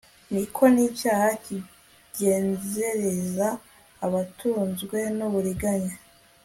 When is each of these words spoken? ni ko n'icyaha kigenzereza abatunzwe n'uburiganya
ni 0.33 0.45
ko 0.55 0.63
n'icyaha 0.73 1.29
kigenzereza 1.43 3.47
abatunzwe 4.05 4.99
n'uburiganya 5.17 5.95